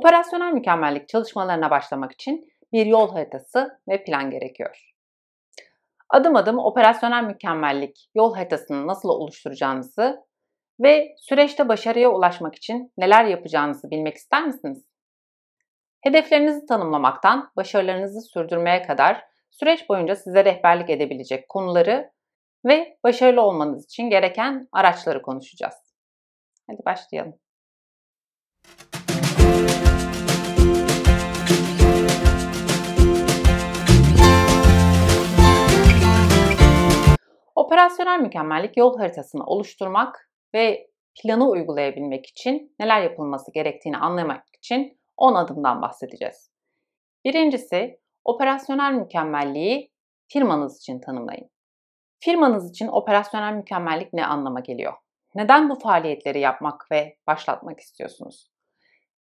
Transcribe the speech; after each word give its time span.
Operasyonel 0.00 0.52
mükemmellik 0.52 1.08
çalışmalarına 1.08 1.70
başlamak 1.70 2.12
için 2.12 2.52
bir 2.72 2.86
yol 2.86 3.12
haritası 3.12 3.80
ve 3.88 4.04
plan 4.04 4.30
gerekiyor. 4.30 4.92
Adım 6.08 6.36
adım 6.36 6.58
operasyonel 6.58 7.24
mükemmellik 7.24 8.10
yol 8.14 8.34
haritasını 8.34 8.86
nasıl 8.86 9.08
oluşturacağınızı 9.08 10.26
ve 10.80 11.14
süreçte 11.18 11.68
başarıya 11.68 12.10
ulaşmak 12.10 12.54
için 12.54 12.92
neler 12.98 13.24
yapacağınızı 13.24 13.90
bilmek 13.90 14.16
ister 14.16 14.46
misiniz? 14.46 14.84
Hedeflerinizi 16.00 16.66
tanımlamaktan 16.66 17.50
başarılarınızı 17.56 18.20
sürdürmeye 18.20 18.82
kadar 18.82 19.24
süreç 19.50 19.88
boyunca 19.88 20.16
size 20.16 20.44
rehberlik 20.44 20.90
edebilecek 20.90 21.48
konuları 21.48 22.12
ve 22.66 22.98
başarılı 23.04 23.40
olmanız 23.40 23.84
için 23.84 24.10
gereken 24.10 24.68
araçları 24.72 25.22
konuşacağız. 25.22 25.94
Hadi 26.70 26.82
başlayalım. 26.86 27.38
Operasyonel 37.70 38.20
mükemmellik 38.20 38.76
yol 38.76 38.98
haritasını 38.98 39.44
oluşturmak 39.44 40.30
ve 40.54 40.90
planı 41.22 41.48
uygulayabilmek 41.48 42.26
için 42.26 42.74
neler 42.80 43.02
yapılması 43.02 43.52
gerektiğini 43.52 43.96
anlamak 43.96 44.44
için 44.56 45.00
10 45.16 45.34
adımdan 45.34 45.82
bahsedeceğiz. 45.82 46.50
Birincisi, 47.24 48.00
operasyonel 48.24 48.92
mükemmelliği 48.92 49.92
firmanız 50.28 50.78
için 50.78 51.00
tanımlayın. 51.00 51.50
Firmanız 52.20 52.70
için 52.70 52.88
operasyonel 52.88 53.52
mükemmellik 53.52 54.12
ne 54.12 54.26
anlama 54.26 54.60
geliyor? 54.60 54.92
Neden 55.34 55.70
bu 55.70 55.74
faaliyetleri 55.74 56.40
yapmak 56.40 56.86
ve 56.92 57.16
başlatmak 57.26 57.80
istiyorsunuz? 57.80 58.50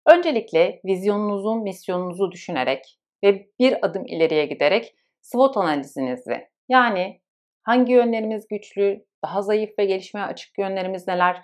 Öncelikle 0.05 0.81
vizyonunuzu, 0.85 1.55
misyonunuzu 1.55 2.31
düşünerek 2.31 2.99
ve 3.23 3.49
bir 3.59 3.85
adım 3.85 4.05
ileriye 4.05 4.45
giderek 4.45 4.95
SWOT 5.21 5.57
analizinizi 5.57 6.47
yani 6.69 7.21
hangi 7.67 7.93
yönlerimiz 7.93 8.47
güçlü, 8.47 9.05
daha 9.23 9.41
zayıf 9.41 9.79
ve 9.79 9.85
gelişmeye 9.85 10.25
açık 10.25 10.57
yönlerimiz 10.59 11.07
neler, 11.07 11.41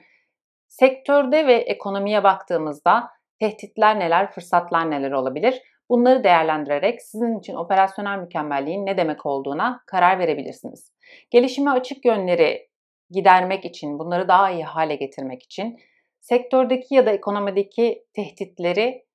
sektörde 0.67 1.47
ve 1.47 1.53
ekonomiye 1.53 2.23
baktığımızda 2.23 3.09
tehditler 3.39 3.99
neler, 3.99 4.31
fırsatlar 4.31 4.91
neler 4.91 5.11
olabilir? 5.11 5.61
Bunları 5.89 6.23
değerlendirerek 6.23 7.01
sizin 7.01 7.39
için 7.39 7.55
operasyonel 7.55 8.19
mükemmelliğin 8.19 8.85
ne 8.85 8.97
demek 8.97 9.25
olduğuna 9.25 9.83
karar 9.87 10.19
verebilirsiniz. 10.19 10.91
Gelişime 11.31 11.71
açık 11.71 12.05
yönleri 12.05 12.69
gidermek 13.09 13.65
için, 13.65 13.99
bunları 13.99 14.27
daha 14.27 14.51
iyi 14.51 14.63
hale 14.63 14.95
getirmek 14.95 15.43
için 15.43 15.77
sektördeki 16.19 16.95
ya 16.95 17.05
da 17.05 17.11
ekonomideki 17.11 18.05
tehditleri 18.13 19.05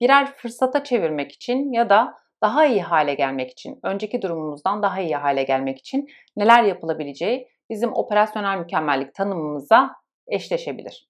birer 0.00 0.32
fırsata 0.36 0.84
çevirmek 0.84 1.32
için 1.32 1.72
ya 1.72 1.90
da 1.90 2.14
daha 2.44 2.66
iyi 2.66 2.82
hale 2.82 3.14
gelmek 3.14 3.50
için, 3.50 3.80
önceki 3.82 4.22
durumumuzdan 4.22 4.82
daha 4.82 5.00
iyi 5.00 5.16
hale 5.16 5.42
gelmek 5.42 5.78
için 5.78 6.08
neler 6.36 6.62
yapılabileceği 6.62 7.48
bizim 7.70 7.92
operasyonel 7.92 8.58
mükemmellik 8.58 9.14
tanımımıza 9.14 9.90
eşleşebilir. 10.28 11.08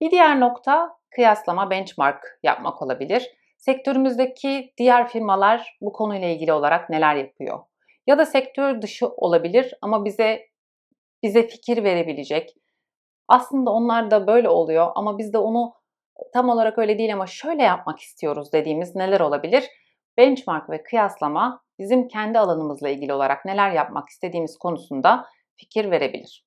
Bir 0.00 0.10
diğer 0.10 0.40
nokta 0.40 0.96
kıyaslama, 1.14 1.70
benchmark 1.70 2.38
yapmak 2.42 2.82
olabilir. 2.82 3.30
Sektörümüzdeki 3.56 4.72
diğer 4.76 5.08
firmalar 5.08 5.76
bu 5.80 5.92
konuyla 5.92 6.28
ilgili 6.28 6.52
olarak 6.52 6.90
neler 6.90 7.14
yapıyor? 7.14 7.60
Ya 8.06 8.18
da 8.18 8.26
sektör 8.26 8.82
dışı 8.82 9.08
olabilir 9.08 9.74
ama 9.82 10.04
bize 10.04 10.46
bize 11.22 11.46
fikir 11.46 11.84
verebilecek. 11.84 12.54
Aslında 13.28 13.70
onlar 13.70 14.10
da 14.10 14.26
böyle 14.26 14.48
oluyor 14.48 14.92
ama 14.94 15.18
biz 15.18 15.32
de 15.32 15.38
onu 15.38 15.74
tam 16.32 16.48
olarak 16.48 16.78
öyle 16.78 16.98
değil 16.98 17.12
ama 17.12 17.26
şöyle 17.26 17.62
yapmak 17.62 18.00
istiyoruz 18.00 18.52
dediğimiz 18.52 18.94
neler 18.94 19.20
olabilir? 19.20 19.64
Benchmark 20.16 20.70
ve 20.70 20.82
kıyaslama 20.82 21.62
bizim 21.78 22.08
kendi 22.08 22.38
alanımızla 22.38 22.88
ilgili 22.88 23.12
olarak 23.12 23.44
neler 23.44 23.70
yapmak 23.70 24.08
istediğimiz 24.08 24.58
konusunda 24.58 25.26
fikir 25.56 25.90
verebilir. 25.90 26.46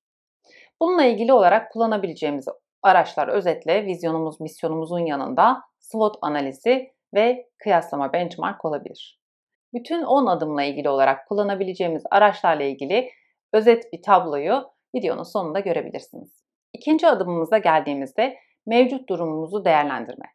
Bununla 0.81 1.03
ilgili 1.05 1.33
olarak 1.33 1.71
kullanabileceğimiz 1.71 2.45
araçlar 2.83 3.27
özetle 3.27 3.85
vizyonumuz, 3.85 4.41
misyonumuzun 4.41 5.05
yanında 5.05 5.61
SWOT 5.79 6.17
analizi 6.21 6.93
ve 7.13 7.49
kıyaslama 7.57 8.13
benchmark 8.13 8.65
olabilir. 8.65 9.19
Bütün 9.73 10.03
10 10.03 10.25
adımla 10.25 10.63
ilgili 10.63 10.89
olarak 10.89 11.27
kullanabileceğimiz 11.27 12.03
araçlarla 12.11 12.63
ilgili 12.63 13.09
özet 13.53 13.93
bir 13.93 14.01
tabloyu 14.01 14.63
videonun 14.95 15.23
sonunda 15.23 15.59
görebilirsiniz. 15.59 16.43
İkinci 16.73 17.07
adımımıza 17.07 17.57
geldiğimizde 17.57 18.37
mevcut 18.65 19.09
durumumuzu 19.09 19.65
değerlendirme. 19.65 20.34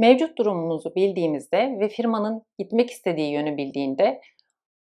Mevcut 0.00 0.38
durumumuzu 0.38 0.94
bildiğimizde 0.94 1.76
ve 1.80 1.88
firmanın 1.88 2.42
gitmek 2.58 2.90
istediği 2.90 3.32
yönü 3.32 3.56
bildiğinde 3.56 4.20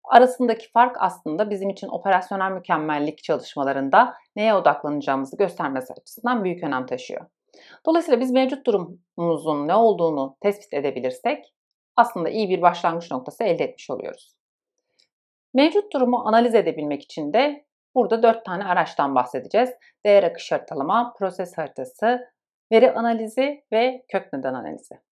arasındaki 0.03 0.71
fark 0.71 0.95
aslında 0.99 1.49
bizim 1.49 1.69
için 1.69 1.87
operasyonel 1.87 2.51
mükemmellik 2.51 3.23
çalışmalarında 3.23 4.13
neye 4.35 4.53
odaklanacağımızı 4.53 5.37
göstermesi 5.37 5.93
açısından 5.93 6.43
büyük 6.43 6.63
önem 6.63 6.85
taşıyor. 6.85 7.25
Dolayısıyla 7.85 8.19
biz 8.19 8.31
mevcut 8.31 8.65
durumumuzun 8.65 9.67
ne 9.67 9.75
olduğunu 9.75 10.37
tespit 10.41 10.73
edebilirsek 10.73 11.53
aslında 11.95 12.29
iyi 12.29 12.49
bir 12.49 12.61
başlangıç 12.61 13.11
noktası 13.11 13.43
elde 13.43 13.63
etmiş 13.63 13.89
oluyoruz. 13.89 14.35
Mevcut 15.53 15.93
durumu 15.93 16.27
analiz 16.27 16.55
edebilmek 16.55 17.03
için 17.03 17.33
de 17.33 17.65
burada 17.95 18.23
dört 18.23 18.45
tane 18.45 18.63
araçtan 18.63 19.15
bahsedeceğiz. 19.15 19.69
Değer 20.05 20.23
akış 20.23 20.51
haritalama, 20.51 21.13
proses 21.19 21.57
haritası, 21.57 22.19
veri 22.71 22.91
analizi 22.91 23.63
ve 23.71 24.05
kök 24.11 24.33
neden 24.33 24.53
analizi. 24.53 25.06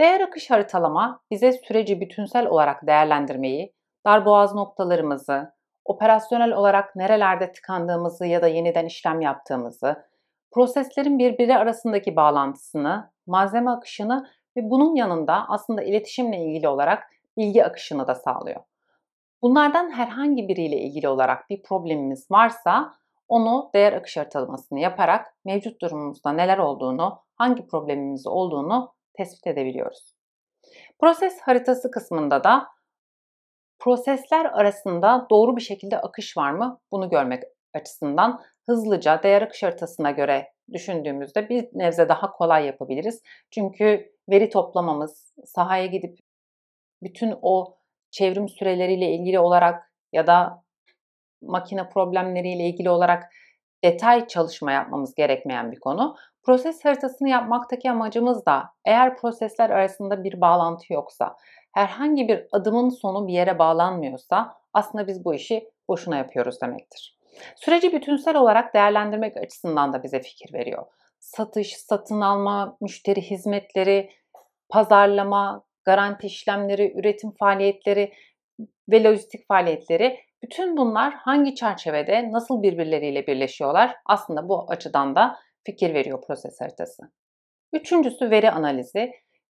Değer 0.00 0.20
akış 0.20 0.50
haritalama 0.50 1.20
bize 1.30 1.52
süreci 1.52 2.00
bütünsel 2.00 2.46
olarak 2.46 2.86
değerlendirmeyi, 2.86 3.72
darboğaz 4.06 4.54
noktalarımızı, 4.54 5.52
operasyonel 5.84 6.52
olarak 6.52 6.96
nerelerde 6.96 7.52
tıkandığımızı 7.52 8.26
ya 8.26 8.42
da 8.42 8.48
yeniden 8.48 8.86
işlem 8.86 9.20
yaptığımızı, 9.20 10.04
proseslerin 10.50 11.18
birbiri 11.18 11.56
arasındaki 11.56 12.16
bağlantısını, 12.16 13.10
malzeme 13.26 13.70
akışını 13.70 14.28
ve 14.56 14.70
bunun 14.70 14.94
yanında 14.94 15.44
aslında 15.48 15.82
iletişimle 15.82 16.38
ilgili 16.38 16.68
olarak 16.68 17.10
bilgi 17.36 17.64
akışını 17.64 18.06
da 18.06 18.14
sağlıyor. 18.14 18.60
Bunlardan 19.42 19.90
herhangi 19.90 20.48
biriyle 20.48 20.76
ilgili 20.76 21.08
olarak 21.08 21.50
bir 21.50 21.62
problemimiz 21.62 22.30
varsa 22.30 22.94
onu 23.28 23.70
değer 23.74 23.92
akış 23.92 24.16
haritalamasını 24.16 24.80
yaparak 24.80 25.34
mevcut 25.44 25.82
durumumuzda 25.82 26.32
neler 26.32 26.58
olduğunu, 26.58 27.18
hangi 27.34 27.66
problemimiz 27.66 28.26
olduğunu 28.26 28.92
tespit 29.14 29.46
edebiliyoruz. 29.46 30.14
Proses 31.00 31.40
haritası 31.40 31.90
kısmında 31.90 32.44
da 32.44 32.68
prosesler 33.78 34.44
arasında 34.44 35.26
doğru 35.30 35.56
bir 35.56 35.62
şekilde 35.62 35.98
akış 35.98 36.36
var 36.36 36.50
mı 36.52 36.80
bunu 36.92 37.10
görmek 37.10 37.42
açısından 37.74 38.42
hızlıca 38.68 39.22
değer 39.22 39.42
akış 39.42 39.62
haritasına 39.62 40.10
göre 40.10 40.52
düşündüğümüzde 40.72 41.48
bir 41.48 41.68
nebze 41.72 42.08
daha 42.08 42.32
kolay 42.32 42.66
yapabiliriz. 42.66 43.22
Çünkü 43.50 44.12
veri 44.30 44.50
toplamamız, 44.50 45.32
sahaya 45.44 45.86
gidip 45.86 46.18
bütün 47.02 47.34
o 47.42 47.76
çevrim 48.10 48.48
süreleriyle 48.48 49.12
ilgili 49.12 49.38
olarak 49.38 49.92
ya 50.12 50.26
da 50.26 50.64
makine 51.42 51.88
problemleriyle 51.88 52.64
ilgili 52.64 52.90
olarak 52.90 53.32
detay 53.84 54.26
çalışma 54.26 54.72
yapmamız 54.72 55.14
gerekmeyen 55.14 55.72
bir 55.72 55.80
konu. 55.80 56.16
Proses 56.42 56.84
haritasını 56.84 57.28
yapmaktaki 57.28 57.90
amacımız 57.90 58.46
da 58.46 58.64
eğer 58.84 59.16
prosesler 59.16 59.70
arasında 59.70 60.24
bir 60.24 60.40
bağlantı 60.40 60.92
yoksa, 60.92 61.36
herhangi 61.72 62.28
bir 62.28 62.46
adımın 62.52 62.88
sonu 62.88 63.26
bir 63.26 63.32
yere 63.32 63.58
bağlanmıyorsa 63.58 64.54
aslında 64.72 65.06
biz 65.06 65.24
bu 65.24 65.34
işi 65.34 65.70
boşuna 65.88 66.16
yapıyoruz 66.16 66.60
demektir. 66.60 67.18
Süreci 67.56 67.92
bütünsel 67.92 68.36
olarak 68.36 68.74
değerlendirmek 68.74 69.36
açısından 69.36 69.92
da 69.92 70.02
bize 70.02 70.20
fikir 70.20 70.52
veriyor. 70.52 70.86
Satış, 71.18 71.76
satın 71.76 72.20
alma, 72.20 72.76
müşteri 72.80 73.20
hizmetleri, 73.20 74.10
pazarlama, 74.68 75.64
garanti 75.84 76.26
işlemleri, 76.26 76.92
üretim 76.98 77.30
faaliyetleri 77.30 78.12
ve 78.88 79.04
lojistik 79.04 79.48
faaliyetleri 79.48 80.20
bütün 80.42 80.76
bunlar 80.76 81.14
hangi 81.14 81.54
çerçevede 81.54 82.32
nasıl 82.32 82.62
birbirleriyle 82.62 83.26
birleşiyorlar? 83.26 83.96
Aslında 84.06 84.48
bu 84.48 84.70
açıdan 84.70 85.14
da 85.14 85.38
fikir 85.66 85.94
veriyor 85.94 86.22
proses 86.26 86.60
haritası. 86.60 87.02
Üçüncüsü 87.72 88.30
veri 88.30 88.50
analizi. 88.50 89.12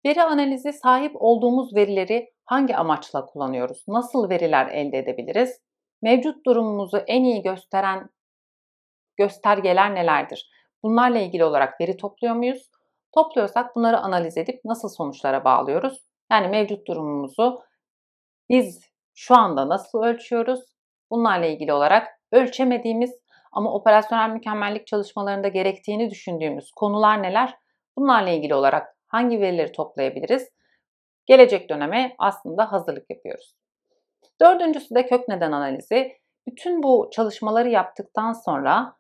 Veri 0.06 0.24
analizi 0.24 0.74
sahip 0.74 1.12
olduğumuz 1.16 1.76
verileri 1.76 2.34
hangi 2.46 2.76
amaçla 2.76 3.26
kullanıyoruz? 3.26 3.84
Nasıl 3.88 4.30
veriler 4.30 4.68
elde 4.68 4.98
edebiliriz? 4.98 5.62
Mevcut 6.02 6.46
durumumuzu 6.46 6.98
en 6.98 7.24
iyi 7.24 7.42
gösteren 7.42 8.10
göstergeler 9.18 9.96
nelerdir? 9.96 10.50
Bunlarla 10.84 11.20
ilgili 11.20 11.44
olarak 11.44 11.82
veri 11.82 11.98
topluyor 11.98 12.36
muyuz? 12.36 12.70
Topluyorsak 13.16 13.76
bunları 13.76 13.98
analiz 13.98 14.38
edip 14.38 14.66
nasıl 14.66 14.90
sonuçlara 14.90 15.44
bağlıyoruz? 15.44 16.04
Yani 16.32 16.48
mevcut 16.48 16.88
durumumuzu 16.88 17.64
biz 18.50 18.82
şu 19.16 19.36
anda 19.36 19.70
nasıl 19.70 20.04
ölçüyoruz? 20.04 20.73
Bunlarla 21.14 21.46
ilgili 21.46 21.74
olarak 21.74 22.08
ölçemediğimiz 22.32 23.12
ama 23.52 23.74
operasyonel 23.74 24.30
mükemmellik 24.30 24.88
çalışmalarında 24.88 25.48
gerektiğini 25.48 26.10
düşündüğümüz 26.10 26.72
konular 26.72 27.24
neler? 27.24 27.56
Bunlarla 27.98 28.30
ilgili 28.30 28.56
olarak 28.56 28.94
Hangi 29.14 29.42
verileri 29.42 29.72
toplayabiliriz? 29.72 30.50
Gelecek 31.26 31.70
döneme 31.70 32.16
aslında 32.18 32.72
hazırlık 32.72 33.10
yapıyoruz. 33.10 33.56
Dördüncüsü 34.42 34.96
de 34.96 35.06
kök 35.06 35.28
neden 35.28 35.52
analizi. 35.52 36.18
Bütün 36.48 36.84
bu 36.84 37.10
çalışmaları 37.14 37.70
yaptıktan 37.70 38.34
sonra 38.34 38.96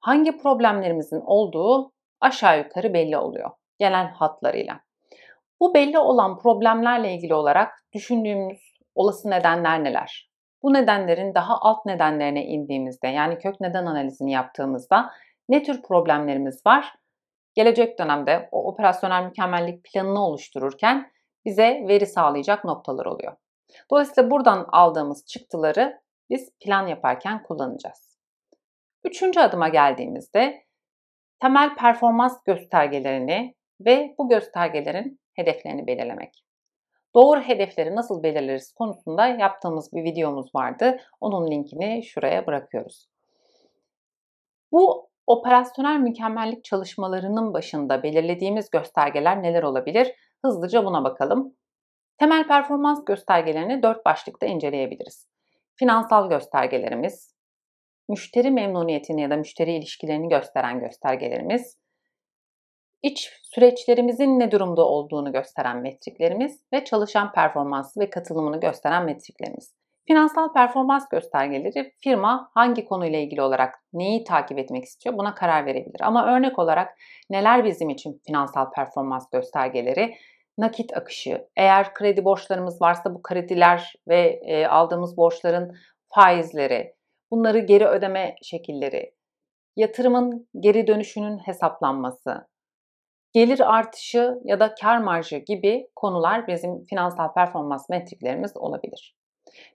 hangi 0.00 0.38
problemlerimizin 0.38 1.20
olduğu 1.20 1.92
aşağı 2.20 2.58
yukarı 2.58 2.94
belli 2.94 3.18
oluyor 3.18 3.50
gelen 3.78 4.08
hatlarıyla. 4.08 4.80
Bu 5.60 5.74
belli 5.74 5.98
olan 5.98 6.38
problemlerle 6.38 7.14
ilgili 7.14 7.34
olarak 7.34 7.84
düşündüğümüz 7.92 8.78
olası 8.94 9.30
nedenler 9.30 9.84
neler? 9.84 10.30
Bu 10.66 10.72
nedenlerin 10.72 11.34
daha 11.34 11.58
alt 11.60 11.86
nedenlerine 11.86 12.46
indiğimizde 12.46 13.08
yani 13.08 13.38
kök 13.38 13.60
neden 13.60 13.86
analizini 13.86 14.32
yaptığımızda 14.32 15.10
ne 15.48 15.62
tür 15.62 15.82
problemlerimiz 15.82 16.66
var? 16.66 16.94
Gelecek 17.54 17.98
dönemde 17.98 18.48
o 18.52 18.68
operasyonel 18.68 19.24
mükemmellik 19.24 19.84
planını 19.84 20.26
oluştururken 20.26 21.10
bize 21.44 21.84
veri 21.88 22.06
sağlayacak 22.06 22.64
noktalar 22.64 23.06
oluyor. 23.06 23.36
Dolayısıyla 23.90 24.30
buradan 24.30 24.68
aldığımız 24.72 25.26
çıktıları 25.26 26.00
biz 26.30 26.50
plan 26.60 26.86
yaparken 26.86 27.42
kullanacağız. 27.42 28.18
Üçüncü 29.04 29.40
adıma 29.40 29.68
geldiğimizde 29.68 30.64
temel 31.40 31.74
performans 31.74 32.42
göstergelerini 32.44 33.54
ve 33.80 34.14
bu 34.18 34.28
göstergelerin 34.28 35.20
hedeflerini 35.34 35.86
belirlemek. 35.86 36.45
Doğru 37.16 37.40
hedefleri 37.40 37.94
nasıl 37.96 38.22
belirleriz 38.22 38.72
konusunda 38.72 39.26
yaptığımız 39.26 39.92
bir 39.92 40.04
videomuz 40.04 40.54
vardı. 40.54 41.00
Onun 41.20 41.50
linkini 41.50 42.04
şuraya 42.04 42.46
bırakıyoruz. 42.46 43.08
Bu 44.72 45.08
operasyonel 45.26 46.00
mükemmellik 46.00 46.64
çalışmalarının 46.64 47.54
başında 47.54 48.02
belirlediğimiz 48.02 48.70
göstergeler 48.70 49.42
neler 49.42 49.62
olabilir? 49.62 50.12
Hızlıca 50.44 50.84
buna 50.84 51.04
bakalım. 51.04 51.56
Temel 52.18 52.48
performans 52.48 53.04
göstergelerini 53.04 53.82
dört 53.82 54.04
başlıkta 54.04 54.46
inceleyebiliriz. 54.46 55.28
Finansal 55.74 56.28
göstergelerimiz, 56.28 57.34
müşteri 58.08 58.50
memnuniyetini 58.50 59.22
ya 59.22 59.30
da 59.30 59.36
müşteri 59.36 59.72
ilişkilerini 59.72 60.28
gösteren 60.28 60.80
göstergelerimiz, 60.80 61.78
iç 63.02 63.30
süreçlerimizin 63.42 64.38
ne 64.38 64.50
durumda 64.50 64.84
olduğunu 64.84 65.32
gösteren 65.32 65.76
metriklerimiz 65.76 66.62
ve 66.72 66.84
çalışan 66.84 67.32
performansı 67.32 68.00
ve 68.00 68.10
katılımını 68.10 68.60
gösteren 68.60 69.04
metriklerimiz. 69.04 69.74
Finansal 70.06 70.52
performans 70.52 71.08
göstergeleri 71.08 71.92
firma 72.00 72.50
hangi 72.54 72.84
konuyla 72.84 73.18
ilgili 73.18 73.42
olarak 73.42 73.74
neyi 73.92 74.24
takip 74.24 74.58
etmek 74.58 74.84
istiyor 74.84 75.18
buna 75.18 75.34
karar 75.34 75.66
verebilir. 75.66 76.00
Ama 76.00 76.36
örnek 76.36 76.58
olarak 76.58 76.98
neler 77.30 77.64
bizim 77.64 77.88
için 77.90 78.20
finansal 78.26 78.70
performans 78.70 79.30
göstergeleri? 79.30 80.14
Nakit 80.58 80.96
akışı, 80.96 81.48
eğer 81.56 81.94
kredi 81.94 82.24
borçlarımız 82.24 82.82
varsa 82.82 83.14
bu 83.14 83.22
krediler 83.22 83.94
ve 84.08 84.40
e, 84.44 84.66
aldığımız 84.66 85.16
borçların 85.16 85.76
faizleri, 86.14 86.94
bunları 87.30 87.58
geri 87.58 87.86
ödeme 87.86 88.34
şekilleri, 88.42 89.14
yatırımın 89.76 90.48
geri 90.60 90.86
dönüşünün 90.86 91.38
hesaplanması, 91.38 92.46
gelir 93.36 93.76
artışı 93.76 94.38
ya 94.44 94.60
da 94.60 94.74
kar 94.74 94.98
marjı 94.98 95.36
gibi 95.36 95.88
konular 95.96 96.46
bizim 96.46 96.84
finansal 96.84 97.34
performans 97.34 97.88
metriklerimiz 97.88 98.56
olabilir. 98.56 99.16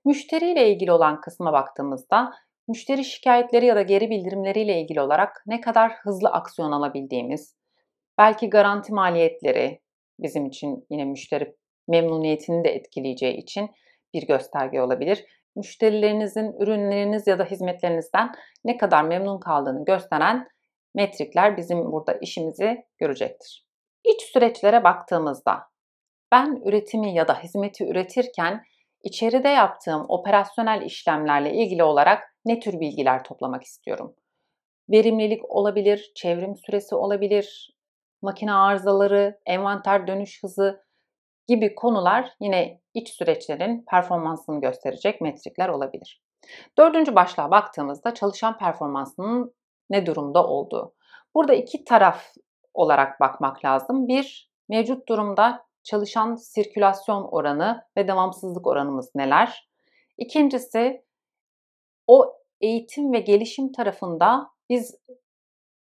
Müşteriyle 0.06 0.70
ilgili 0.70 0.92
olan 0.92 1.22
kısma 1.22 1.54
baktığımızda 1.54 2.34
müşteri 2.68 3.06
şikayetleri 3.06 3.66
ya 3.66 3.76
da 3.76 3.82
geri 3.82 4.10
bildirimleriyle 4.10 4.82
ilgili 4.82 5.02
olarak 5.02 5.44
ne 5.46 5.62
kadar 5.62 5.92
hızlı 5.92 6.30
aksiyon 6.30 6.72
alabildiğimiz, 6.72 7.56
belki 8.18 8.50
garanti 8.50 8.94
maliyetleri 8.94 9.80
bizim 10.20 10.46
için 10.46 10.86
yine 10.90 11.06
müşteri 11.06 11.56
memnuniyetini 11.88 12.64
de 12.64 12.70
etkileyeceği 12.70 13.38
için 13.38 13.70
bir 14.14 14.28
gösterge 14.28 14.82
olabilir. 14.82 15.26
Müşterilerinizin 15.56 16.54
ürünleriniz 16.60 17.28
ya 17.28 17.40
da 17.40 17.46
hizmetlerinizden 17.46 18.32
ne 18.66 18.78
kadar 18.78 19.04
memnun 19.04 19.40
kaldığını 19.40 19.86
gösteren 19.86 20.48
metrikler 20.96 21.58
bizim 21.58 21.92
burada 21.92 22.14
işimizi 22.14 22.86
görecektir. 22.98 23.66
İç 24.04 24.22
süreçlere 24.22 24.84
baktığımızda 24.84 25.72
ben 26.32 26.62
üretimi 26.66 27.14
ya 27.14 27.28
da 27.28 27.40
hizmeti 27.40 27.88
üretirken 27.88 28.64
içeride 29.04 29.50
yaptığım 29.50 30.06
operasyonel 30.10 30.82
işlemlerle 30.82 31.54
ilgili 31.54 31.84
olarak 31.84 32.36
ne 32.46 32.60
tür 32.60 32.80
bilgiler 32.80 33.24
toplamak 33.24 33.64
istiyorum? 33.64 34.16
Verimlilik 34.90 35.50
olabilir, 35.50 36.12
çevrim 36.16 36.56
süresi 36.56 36.96
olabilir, 36.96 37.76
makine 38.22 38.54
arızaları, 38.54 39.40
envanter 39.46 40.08
dönüş 40.08 40.44
hızı 40.44 40.84
gibi 41.48 41.76
konular 41.76 42.34
yine 42.40 42.82
iç 42.94 43.10
süreçlerin 43.10 43.86
performansını 43.92 44.62
gösterecek 44.62 45.22
metrikler 45.22 45.70
olabilir. 45.70 46.22
Dördüncü 46.78 47.16
başlığa 47.16 47.52
baktığımızda 47.52 48.14
çalışan 48.14 48.58
performansının 48.58 49.54
ne 49.92 50.06
durumda 50.06 50.48
olduğu. 50.48 50.94
Burada 51.36 51.54
iki 51.54 51.84
taraf 51.84 52.34
olarak 52.74 53.20
bakmak 53.20 53.66
lazım. 53.66 54.08
Bir, 54.08 54.52
mevcut 54.70 55.08
durumda 55.08 55.66
çalışan 55.84 56.36
sirkülasyon 56.36 57.24
oranı 57.32 57.86
ve 57.98 58.08
devamsızlık 58.08 58.68
oranımız 58.68 59.12
neler? 59.16 59.70
İkincisi, 60.18 61.06
o 62.08 62.34
eğitim 62.62 63.14
ve 63.14 63.20
gelişim 63.20 63.72
tarafında 63.72 64.52
biz 64.70 64.96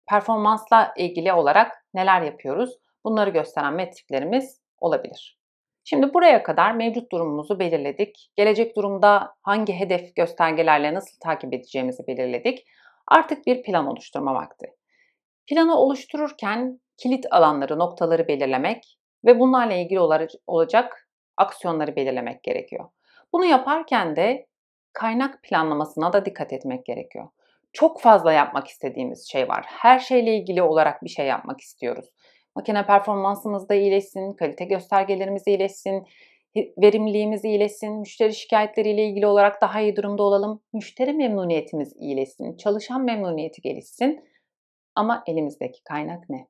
performansla 0.09 0.93
ilgili 0.97 1.33
olarak 1.33 1.85
neler 1.93 2.21
yapıyoruz? 2.21 2.77
Bunları 3.05 3.29
gösteren 3.29 3.73
metriklerimiz 3.73 4.61
olabilir. 4.79 5.37
Şimdi 5.83 6.13
buraya 6.13 6.43
kadar 6.43 6.71
mevcut 6.71 7.11
durumumuzu 7.11 7.59
belirledik. 7.59 8.31
Gelecek 8.35 8.75
durumda 8.75 9.35
hangi 9.41 9.73
hedef 9.73 10.15
göstergelerle 10.15 10.93
nasıl 10.93 11.19
takip 11.19 11.53
edeceğimizi 11.53 12.07
belirledik. 12.07 12.67
Artık 13.07 13.47
bir 13.47 13.63
plan 13.63 13.87
oluşturma 13.87 14.33
vakti. 14.33 14.75
Planı 15.47 15.75
oluştururken 15.75 16.79
kilit 16.97 17.25
alanları, 17.31 17.79
noktaları 17.79 18.27
belirlemek 18.27 18.97
ve 19.25 19.39
bunlarla 19.39 19.73
ilgili 19.73 19.99
olacak 20.47 21.09
aksiyonları 21.37 21.95
belirlemek 21.95 22.43
gerekiyor. 22.43 22.89
Bunu 23.33 23.45
yaparken 23.45 24.15
de 24.15 24.47
kaynak 24.93 25.43
planlamasına 25.43 26.13
da 26.13 26.25
dikkat 26.25 26.53
etmek 26.53 26.85
gerekiyor. 26.85 27.27
Çok 27.73 28.01
fazla 28.01 28.33
yapmak 28.33 28.67
istediğimiz 28.67 29.27
şey 29.31 29.47
var. 29.47 29.65
Her 29.67 29.99
şeyle 29.99 30.35
ilgili 30.37 30.61
olarak 30.61 31.03
bir 31.03 31.09
şey 31.09 31.25
yapmak 31.25 31.61
istiyoruz. 31.61 32.05
Makine 32.55 32.85
performansımız 32.85 33.69
da 33.69 33.75
iyileşsin, 33.75 34.33
kalite 34.33 34.65
göstergelerimiz 34.65 35.47
iyileşsin, 35.47 36.07
verimliliğimiz 36.55 37.45
iyileşsin, 37.45 37.99
müşteri 37.99 38.33
şikayetleriyle 38.33 39.05
ilgili 39.05 39.27
olarak 39.27 39.61
daha 39.61 39.81
iyi 39.81 39.95
durumda 39.95 40.23
olalım, 40.23 40.61
müşteri 40.73 41.13
memnuniyetimiz 41.13 41.93
iyileşsin, 41.99 42.57
çalışan 42.57 43.03
memnuniyeti 43.03 43.61
gelişsin. 43.61 44.29
Ama 44.95 45.23
elimizdeki 45.27 45.83
kaynak 45.83 46.29
ne? 46.29 46.47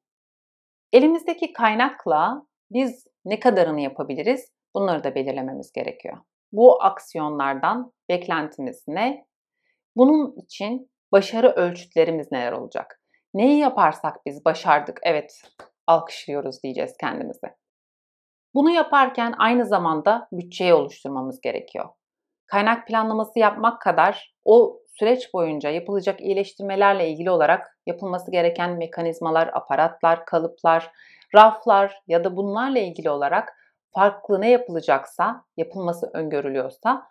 Elimizdeki 0.94 1.54
kaynakla 1.54 2.48
biz 2.72 3.08
ne 3.26 3.40
kadarını 3.40 3.82
yapabiliriz? 3.82 4.52
Bunları 4.76 5.04
da 5.04 5.16
belirlememiz 5.16 5.72
gerekiyor. 5.72 6.18
Bu 6.52 6.84
aksiyonlardan 6.84 7.94
beklentimiz 8.10 8.84
ne? 8.88 9.28
Bunun 9.96 10.36
için 10.36 10.92
başarı 11.12 11.50
ölçütlerimiz 11.50 12.32
neler 12.32 12.52
olacak? 12.52 13.02
Neyi 13.34 13.60
yaparsak 13.60 14.26
biz 14.26 14.46
başardık, 14.46 15.00
evet 15.04 15.42
alkışlıyoruz 15.88 16.64
diyeceğiz 16.64 16.96
kendimize. 17.00 17.56
Bunu 18.58 18.70
yaparken 18.70 19.36
aynı 19.38 19.66
zamanda 19.66 20.28
bütçeyi 20.32 20.74
oluşturmamız 20.74 21.42
gerekiyor. 21.42 21.90
Kaynak 22.48 22.88
planlaması 22.88 23.40
yapmak 23.40 23.82
kadar 23.82 24.36
o 24.46 24.80
süreç 25.00 25.34
boyunca 25.34 25.70
yapılacak 25.70 26.22
iyileştirmelerle 26.22 27.10
ilgili 27.10 27.32
olarak 27.32 27.78
yapılması 27.86 28.32
gereken 28.32 28.78
mekanizmalar, 28.78 29.50
aparatlar, 29.54 30.26
kalıplar, 30.26 30.92
raflar 31.36 32.02
ya 32.08 32.24
da 32.24 32.36
bunlarla 32.36 32.80
ilgili 32.80 33.10
olarak 33.10 33.54
farklı 33.96 34.42
ne 34.42 34.50
yapılacaksa, 34.50 35.46
yapılması 35.58 36.12
öngörülüyorsa 36.14 37.08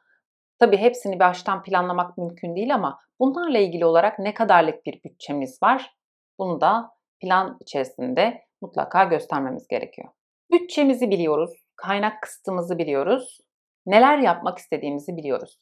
tabii 0.58 0.76
hepsini 0.76 1.18
baştan 1.18 1.62
planlamak 1.62 2.18
mümkün 2.18 2.56
değil 2.56 2.74
ama 2.74 2.98
bunlarla 3.20 3.58
ilgili 3.58 3.84
olarak 3.84 4.18
ne 4.18 4.34
kadarlık 4.34 4.86
bir 4.86 5.00
bütçemiz 5.04 5.62
var 5.62 5.96
bunu 6.38 6.60
da 6.60 6.90
plan 7.20 7.56
içerisinde 7.60 8.42
mutlaka 8.62 9.04
göstermemiz 9.04 9.68
gerekiyor. 9.68 10.08
Bütçemizi 10.52 11.10
biliyoruz, 11.10 11.50
kaynak 11.76 12.22
kısıtımızı 12.22 12.78
biliyoruz, 12.78 13.40
neler 13.86 14.18
yapmak 14.18 14.58
istediğimizi 14.58 15.16
biliyoruz. 15.16 15.58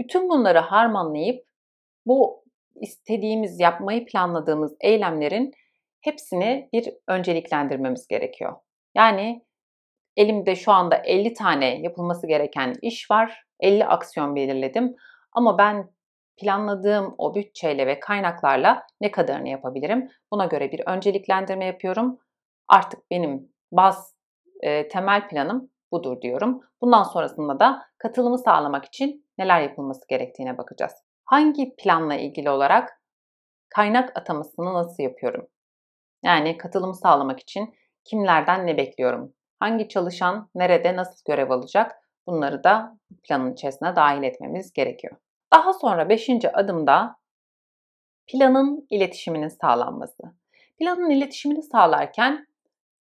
Bütün 0.00 0.28
bunları 0.28 0.58
harmanlayıp 0.58 1.46
bu 2.06 2.44
istediğimiz, 2.80 3.60
yapmayı 3.60 4.06
planladığımız 4.06 4.76
eylemlerin 4.80 5.52
hepsini 6.00 6.68
bir 6.72 6.94
önceliklendirmemiz 7.08 8.06
gerekiyor. 8.08 8.56
Yani 8.94 9.44
elimde 10.16 10.56
şu 10.56 10.72
anda 10.72 10.96
50 10.96 11.34
tane 11.34 11.80
yapılması 11.80 12.26
gereken 12.26 12.74
iş 12.82 13.10
var. 13.10 13.44
50 13.60 13.84
aksiyon 13.84 14.36
belirledim. 14.36 14.96
Ama 15.32 15.58
ben 15.58 15.90
planladığım 16.36 17.14
o 17.18 17.34
bütçeyle 17.34 17.86
ve 17.86 18.00
kaynaklarla 18.00 18.86
ne 19.00 19.10
kadarını 19.10 19.48
yapabilirim? 19.48 20.08
Buna 20.32 20.46
göre 20.46 20.72
bir 20.72 20.82
önceliklendirme 20.86 21.64
yapıyorum. 21.64 22.18
Artık 22.68 23.10
benim 23.10 23.52
baz, 23.72 24.14
e, 24.60 24.88
temel 24.88 25.28
planım 25.28 25.70
budur 25.92 26.20
diyorum. 26.22 26.60
Bundan 26.80 27.02
sonrasında 27.02 27.60
da 27.60 27.82
katılımı 27.98 28.38
sağlamak 28.38 28.84
için 28.84 29.26
neler 29.38 29.60
yapılması 29.60 30.08
gerektiğine 30.08 30.58
bakacağız. 30.58 30.92
Hangi 31.24 31.74
planla 31.76 32.14
ilgili 32.14 32.50
olarak 32.50 33.00
kaynak 33.68 34.18
atamasını 34.18 34.74
nasıl 34.74 35.02
yapıyorum? 35.02 35.46
Yani 36.24 36.56
katılımı 36.56 36.94
sağlamak 36.94 37.40
için 37.40 37.74
kimlerden 38.04 38.66
ne 38.66 38.76
bekliyorum? 38.76 39.34
Hangi 39.60 39.88
çalışan 39.88 40.50
nerede 40.54 40.96
nasıl 40.96 41.20
görev 41.26 41.50
alacak? 41.50 41.96
Bunları 42.26 42.64
da 42.64 42.98
planın 43.22 43.52
içerisine 43.52 43.96
dahil 43.96 44.22
etmemiz 44.22 44.72
gerekiyor. 44.72 45.16
Daha 45.52 45.72
sonra 45.72 46.08
5. 46.08 46.30
adımda 46.52 47.16
planın 48.26 48.86
iletişiminin 48.90 49.48
sağlanması. 49.48 50.22
Planın 50.78 51.10
iletişimini 51.10 51.62
sağlarken 51.62 52.46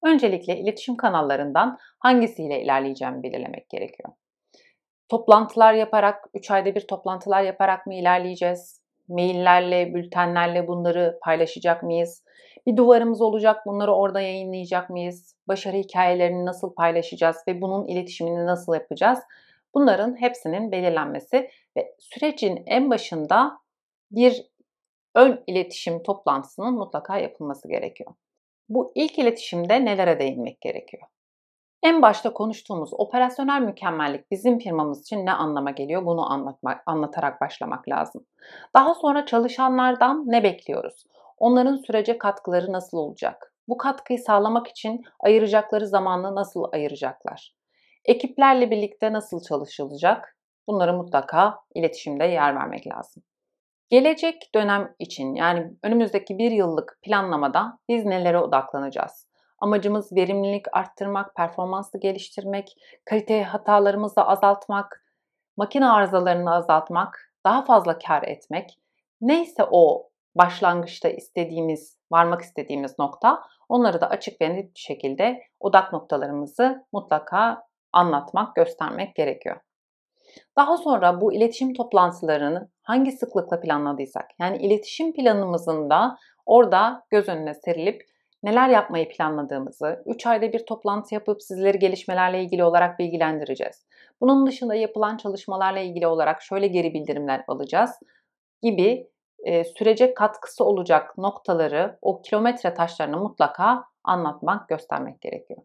öncelikle 0.03 0.57
iletişim 0.57 0.97
kanallarından 0.97 1.77
hangisiyle 1.99 2.61
ilerleyeceğimi 2.61 3.23
belirlemek 3.23 3.69
gerekiyor. 3.69 4.09
Toplantılar 5.09 5.73
yaparak, 5.73 6.29
3 6.33 6.51
ayda 6.51 6.75
bir 6.75 6.87
toplantılar 6.87 7.43
yaparak 7.43 7.87
mı 7.87 7.93
ilerleyeceğiz? 7.93 8.81
Maillerle, 9.07 9.93
bültenlerle 9.93 10.67
bunları 10.67 11.19
paylaşacak 11.21 11.83
mıyız? 11.83 12.23
Bir 12.67 12.77
duvarımız 12.77 13.21
olacak, 13.21 13.65
bunları 13.65 13.93
orada 13.93 14.21
yayınlayacak 14.21 14.89
mıyız? 14.89 15.35
Başarı 15.47 15.77
hikayelerini 15.77 16.45
nasıl 16.45 16.73
paylaşacağız 16.73 17.37
ve 17.47 17.61
bunun 17.61 17.87
iletişimini 17.87 18.45
nasıl 18.45 18.73
yapacağız? 18.73 19.19
Bunların 19.73 20.21
hepsinin 20.21 20.71
belirlenmesi 20.71 21.49
ve 21.77 21.95
sürecin 21.99 22.63
en 22.65 22.89
başında 22.89 23.59
bir 24.11 24.49
ön 25.15 25.43
iletişim 25.47 26.03
toplantısının 26.03 26.73
mutlaka 26.73 27.17
yapılması 27.17 27.67
gerekiyor. 27.67 28.11
Bu 28.69 28.91
ilk 28.95 29.19
iletişimde 29.19 29.85
nelere 29.85 30.19
değinmek 30.19 30.61
gerekiyor? 30.61 31.03
En 31.83 32.01
başta 32.01 32.33
konuştuğumuz 32.33 32.89
operasyonel 32.93 33.61
mükemmellik 33.61 34.31
bizim 34.31 34.59
firmamız 34.59 35.01
için 35.01 35.25
ne 35.25 35.33
anlama 35.33 35.71
geliyor 35.71 36.05
bunu 36.05 36.31
anlatmak, 36.31 36.83
anlatarak 36.85 37.41
başlamak 37.41 37.89
lazım. 37.89 38.25
Daha 38.75 38.93
sonra 38.93 39.25
çalışanlardan 39.25 40.23
ne 40.27 40.43
bekliyoruz? 40.43 41.05
Onların 41.37 41.75
sürece 41.75 42.17
katkıları 42.17 42.71
nasıl 42.73 42.97
olacak? 42.97 43.53
Bu 43.67 43.77
katkıyı 43.77 44.19
sağlamak 44.19 44.67
için 44.67 45.03
ayıracakları 45.19 45.87
zamanı 45.87 46.35
nasıl 46.35 46.63
ayıracaklar? 46.71 47.55
Ekiplerle 48.05 48.71
birlikte 48.71 49.13
nasıl 49.13 49.41
çalışılacak? 49.41 50.37
Bunları 50.67 50.93
mutlaka 50.93 51.59
iletişimde 51.75 52.25
yer 52.25 52.55
vermek 52.55 52.87
lazım. 52.87 53.23
Gelecek 53.89 54.49
dönem 54.55 54.95
için 54.99 55.35
yani 55.35 55.71
önümüzdeki 55.83 56.37
bir 56.37 56.51
yıllık 56.51 56.99
planlamada 57.01 57.79
biz 57.89 58.05
nelere 58.05 58.39
odaklanacağız? 58.39 59.27
Amacımız 59.59 60.11
verimlilik 60.11 60.65
arttırmak, 60.71 61.35
performansı 61.35 61.97
geliştirmek, 61.97 62.75
kalite 63.05 63.43
hatalarımızı 63.43 64.21
azaltmak, 64.21 65.05
makine 65.57 65.89
arızalarını 65.89 66.55
azaltmak, 66.55 67.33
daha 67.45 67.65
fazla 67.65 67.99
kar 67.99 68.23
etmek. 68.23 68.79
Neyse 69.21 69.63
o 69.71 70.09
başlangıçta 70.35 71.09
istediğimiz, 71.09 71.99
varmak 72.11 72.41
istediğimiz 72.41 72.99
nokta 72.99 73.43
onları 73.69 74.01
da 74.01 74.09
açık 74.09 74.41
ve 74.41 74.55
net 74.55 74.75
bir 74.75 74.79
şekilde 74.79 75.43
odak 75.59 75.93
noktalarımızı 75.93 76.85
mutlaka 76.93 77.63
anlatmak, 77.93 78.55
göstermek 78.55 79.15
gerekiyor. 79.15 79.59
Daha 80.57 80.77
sonra 80.77 81.21
bu 81.21 81.33
iletişim 81.33 81.73
toplantılarını 81.73 82.69
hangi 82.81 83.11
sıklıkla 83.11 83.59
planladıysak, 83.59 84.25
yani 84.39 84.57
iletişim 84.57 85.13
planımızın 85.13 85.89
da 85.89 86.17
orada 86.45 87.03
göz 87.09 87.29
önüne 87.29 87.53
serilip 87.53 88.09
neler 88.43 88.69
yapmayı 88.69 89.09
planladığımızı, 89.09 90.03
3 90.05 90.25
ayda 90.25 90.53
bir 90.53 90.65
toplantı 90.65 91.13
yapıp 91.13 91.43
sizleri 91.43 91.79
gelişmelerle 91.79 92.43
ilgili 92.43 92.63
olarak 92.63 92.99
bilgilendireceğiz. 92.99 93.85
Bunun 94.21 94.47
dışında 94.47 94.75
yapılan 94.75 95.17
çalışmalarla 95.17 95.79
ilgili 95.79 96.07
olarak 96.07 96.41
şöyle 96.41 96.67
geri 96.67 96.93
bildirimler 96.93 97.43
alacağız 97.47 97.91
gibi 98.61 99.07
e, 99.43 99.63
sürece 99.63 100.13
katkısı 100.13 100.65
olacak 100.65 101.17
noktaları, 101.17 101.97
o 102.01 102.21
kilometre 102.21 102.73
taşlarını 102.73 103.17
mutlaka 103.17 103.83
anlatmak, 104.03 104.69
göstermek 104.69 105.21
gerekiyor. 105.21 105.61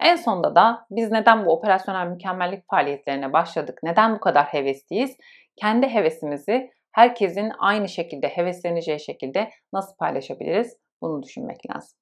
En 0.00 0.16
sonunda 0.16 0.54
da 0.54 0.86
biz 0.90 1.10
neden 1.10 1.46
bu 1.46 1.52
operasyonel 1.52 2.06
mükemmellik 2.06 2.68
faaliyetlerine 2.70 3.32
başladık, 3.32 3.78
neden 3.82 4.14
bu 4.14 4.20
kadar 4.20 4.44
hevesliyiz? 4.44 5.16
Kendi 5.56 5.86
hevesimizi 5.88 6.70
herkesin 6.92 7.52
aynı 7.58 7.88
şekilde 7.88 8.28
hevesleneceği 8.28 9.00
şekilde 9.00 9.50
nasıl 9.72 9.96
paylaşabiliriz? 9.96 10.76
Bunu 11.02 11.22
düşünmek 11.22 11.70
lazım. 11.70 11.98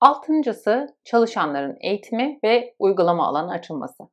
Altıncısı 0.00 0.96
çalışanların 1.04 1.76
eğitimi 1.80 2.38
ve 2.44 2.74
uygulama 2.78 3.26
alanı 3.26 3.52
açılması. 3.52 4.04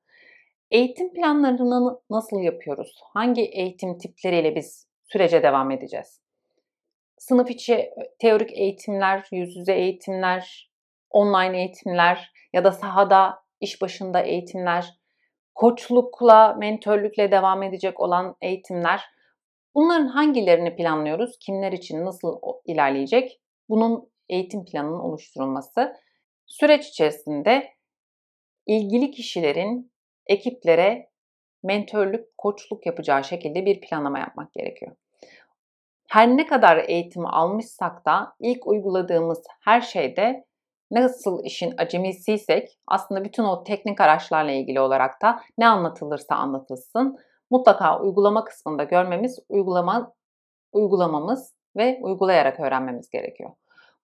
Eğitim 0.72 1.14
planlarını 1.14 2.00
nasıl 2.10 2.40
yapıyoruz? 2.40 3.02
Hangi 3.14 3.42
eğitim 3.42 3.98
tipleriyle 3.98 4.56
biz 4.56 4.88
sürece 5.04 5.44
devam 5.44 5.72
edeceğiz? 5.72 6.22
Sınıf 7.18 7.52
içi 7.52 7.90
teorik 8.20 8.52
eğitimler, 8.54 9.28
yüz 9.32 9.56
yüze 9.56 9.74
eğitimler, 9.74 10.67
online 11.10 11.58
eğitimler 11.58 12.32
ya 12.54 12.64
da 12.64 12.72
sahada 12.72 13.40
iş 13.62 13.82
başında 13.82 14.22
eğitimler, 14.22 14.94
koçlukla, 15.56 16.54
mentörlükle 16.54 17.32
devam 17.32 17.64
edecek 17.64 18.00
olan 18.00 18.36
eğitimler. 18.42 19.04
Bunların 19.76 20.08
hangilerini 20.08 20.76
planlıyoruz? 20.76 21.38
Kimler 21.40 21.72
için 21.72 22.06
nasıl 22.06 22.40
ilerleyecek? 22.66 23.42
Bunun 23.70 24.10
eğitim 24.30 24.66
planının 24.66 25.00
oluşturulması. 25.00 25.94
Süreç 26.46 26.88
içerisinde 26.88 27.74
ilgili 28.66 29.12
kişilerin 29.12 29.92
ekiplere 30.28 31.10
mentörlük, 31.64 32.38
koçluk 32.38 32.86
yapacağı 32.86 33.24
şekilde 33.24 33.66
bir 33.66 33.82
planlama 33.82 34.20
yapmak 34.20 34.54
gerekiyor. 34.54 34.96
Her 36.08 36.28
ne 36.28 36.48
kadar 36.48 36.78
eğitimi 36.78 37.28
almışsak 37.28 38.06
da 38.06 38.36
ilk 38.40 38.68
uyguladığımız 38.68 39.44
her 39.64 39.82
şeyde 39.82 40.47
nasıl 40.92 41.44
işin 41.44 41.74
acemisiysek 41.78 42.80
aslında 42.88 43.24
bütün 43.24 43.44
o 43.44 43.64
teknik 43.64 44.02
araçlarla 44.02 44.52
ilgili 44.52 44.80
olarak 44.80 45.22
da 45.22 45.40
ne 45.58 45.68
anlatılırsa 45.68 46.36
anlatılsın 46.36 47.18
mutlaka 47.52 48.00
uygulama 48.00 48.44
kısmında 48.44 48.84
görmemiz, 48.84 49.40
uygulama 49.50 50.14
uygulamamız 50.72 51.54
ve 51.78 52.00
uygulayarak 52.02 52.60
öğrenmemiz 52.60 53.10
gerekiyor. 53.10 53.52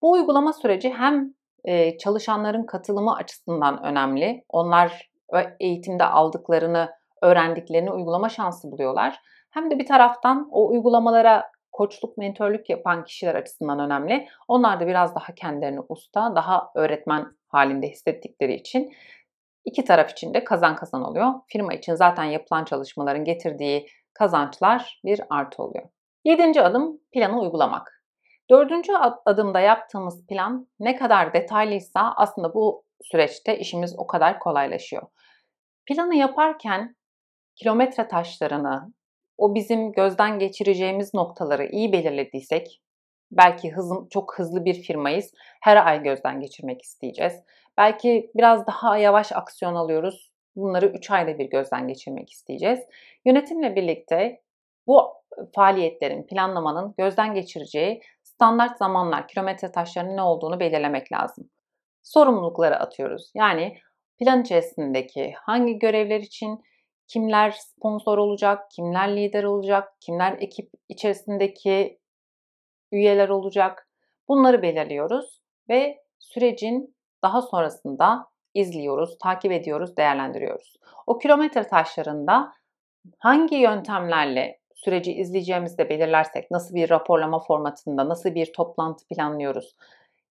Bu 0.02 0.12
uygulama 0.12 0.54
süreci 0.54 0.94
hem 0.94 1.34
çalışanların 2.00 2.66
katılımı 2.66 3.16
açısından 3.16 3.84
önemli. 3.84 4.44
Onlar 4.50 5.12
eğitimde 5.60 6.04
aldıklarını, 6.04 6.90
öğrendiklerini 7.22 7.92
uygulama 7.92 8.30
şansı 8.30 8.72
buluyorlar. 8.72 9.20
Hem 9.52 9.72
de 9.72 9.80
bir 9.80 9.86
taraftan 9.86 10.50
o 10.52 10.68
uygulamalara 10.68 11.52
koçluk, 11.74 12.18
mentörlük 12.18 12.70
yapan 12.70 13.03
kişiler 13.03 13.36
açısından 13.36 13.80
önemli. 13.80 14.27
Onlar 14.48 14.80
da 14.80 14.88
biraz 14.88 15.15
daha 15.15 15.36
kendilerini 15.36 15.80
usta, 15.89 16.36
daha 16.36 16.72
öğretmen 16.75 17.25
halinde 17.48 17.88
hissettikleri 17.88 18.53
için 18.53 18.94
iki 19.65 19.86
taraf 19.86 20.12
için 20.12 20.34
de 20.34 20.44
kazan 20.44 20.75
kazan 20.75 21.03
oluyor. 21.03 21.34
Firma 21.48 21.74
için 21.74 21.96
zaten 21.96 22.24
yapılan 22.24 22.65
çalışmaların 22.65 23.24
getirdiği 23.24 23.88
kazançlar 24.13 25.01
bir 25.06 25.22
artı 25.30 25.63
oluyor. 25.63 25.89
Yedinci 26.25 26.62
adım 26.62 27.00
planı 27.13 27.42
uygulamak. 27.42 28.03
Dördüncü 28.50 28.94
adımda 29.25 29.60
yaptığımız 29.60 30.27
plan 30.27 30.68
ne 30.80 30.96
kadar 30.96 31.34
detaylıysa 31.34 32.13
aslında 32.15 32.53
bu 32.53 32.86
süreçte 33.01 33.60
işimiz 33.60 34.00
o 34.00 34.08
kadar 34.08 34.39
kolaylaşıyor. 34.39 35.03
Planı 35.86 36.15
yaparken 36.15 36.96
kilometre 37.56 38.08
taşlarını, 38.08 38.94
o 39.38 39.56
bizim 39.56 39.92
gözden 39.92 40.40
geçireceğimiz 40.40 41.13
noktaları 41.13 41.66
iyi 41.66 41.92
belirlediysek, 41.92 42.82
belki 43.32 43.72
hızım, 43.72 44.08
çok 44.10 44.40
hızlı 44.40 44.66
bir 44.66 44.74
firmayız, 44.74 45.32
her 45.62 45.86
ay 45.88 46.04
gözden 46.04 46.40
geçirmek 46.40 46.82
isteyeceğiz. 46.82 47.34
Belki 47.78 48.32
biraz 48.36 48.68
daha 48.68 48.98
yavaş 48.98 49.32
aksiyon 49.32 49.75
alıyoruz, 49.75 50.32
bunları 50.56 50.86
3 50.86 51.12
ayda 51.12 51.40
bir 51.40 51.50
gözden 51.50 51.88
geçirmek 51.88 52.30
isteyeceğiz. 52.30 52.80
Yönetimle 53.25 53.75
birlikte 53.75 54.42
bu 54.88 55.13
faaliyetlerin, 55.56 56.24
planlamanın 56.24 56.94
gözden 56.98 57.34
geçireceği 57.34 58.02
standart 58.24 58.78
zamanlar, 58.78 59.28
kilometre 59.28 59.72
taşlarının 59.72 60.18
ne 60.18 60.22
olduğunu 60.22 60.60
belirlemek 60.60 61.12
lazım. 61.12 61.50
Sorumlulukları 62.04 62.80
atıyoruz. 62.80 63.32
Yani 63.36 63.78
plan 64.20 64.42
içerisindeki 64.42 65.34
hangi 65.36 65.80
görevler 65.80 66.20
için 66.20 66.63
kimler 67.08 67.52
sponsor 67.52 68.18
olacak, 68.18 68.72
kimler 68.72 69.16
lider 69.16 69.44
olacak, 69.44 69.94
kimler 70.00 70.38
ekip 70.40 70.70
içerisindeki 70.90 72.00
üyeler 72.92 73.30
olacak. 73.30 73.88
Bunları 74.28 74.62
belirliyoruz 74.62 75.42
ve 75.70 76.04
sürecin 76.20 76.96
daha 77.24 77.42
sonrasında 77.42 78.28
izliyoruz, 78.54 79.18
takip 79.18 79.52
ediyoruz, 79.52 79.98
değerlendiriyoruz. 79.98 80.78
O 81.08 81.18
kilometre 81.18 81.68
taşlarında 81.68 82.54
hangi 83.20 83.56
yöntemlerle 83.56 84.60
süreci 84.76 85.14
izleyeceğimizi 85.14 85.78
de 85.78 85.90
belirlersek, 85.90 86.52
nasıl 86.52 86.76
bir 86.76 86.90
raporlama 86.90 87.40
formatında, 87.40 88.10
nasıl 88.10 88.36
bir 88.36 88.54
toplantı 88.54 89.08
planlıyoruz, 89.08 89.76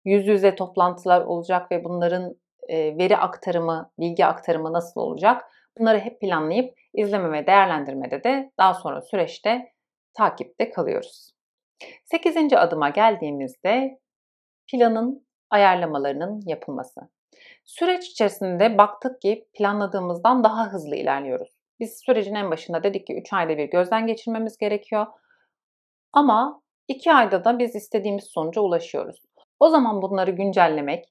yüz 0.06 0.28
yüze 0.28 0.56
toplantılar 0.56 1.22
olacak 1.22 1.72
ve 1.72 1.84
bunların 1.84 2.36
veri 2.70 3.18
aktarımı, 3.18 3.92
bilgi 4.00 4.26
aktarımı 4.26 4.74
nasıl 4.74 5.02
olacak? 5.02 5.52
Bunları 5.79 6.00
hep 6.00 6.22
planlayıp 6.22 6.77
izleme 6.94 7.32
ve 7.32 7.48
değerlendirmede 7.48 8.24
de 8.24 8.51
daha 8.58 8.74
sonra 8.74 9.01
süreçte 9.01 9.74
takipte 10.13 10.70
kalıyoruz. 10.70 11.32
Sekizinci 12.03 12.58
adıma 12.58 12.89
geldiğimizde 12.89 14.00
planın 14.72 15.27
ayarlamalarının 15.50 16.41
yapılması. 16.46 17.01
Süreç 17.65 18.08
içerisinde 18.08 18.77
baktık 18.77 19.22
ki 19.22 19.48
planladığımızdan 19.53 20.44
daha 20.44 20.74
hızlı 20.74 20.96
ilerliyoruz. 20.96 21.50
Biz 21.79 22.00
sürecin 22.05 22.36
en 22.36 22.51
başında 22.51 22.84
dedik 22.84 23.08
ki 23.08 23.15
3 23.15 23.34
ayda 23.34 23.58
bir 23.58 23.65
gözden 23.65 24.08
geçirmemiz 24.08 24.58
gerekiyor. 24.58 25.05
Ama 26.13 26.62
2 26.88 27.13
ayda 27.13 27.46
da 27.46 27.60
biz 27.60 27.75
istediğimiz 27.75 28.24
sonuca 28.24 28.62
ulaşıyoruz. 28.62 29.22
O 29.60 29.70
zaman 29.70 30.01
bunları 30.01 30.32
güncellemek, 30.32 31.05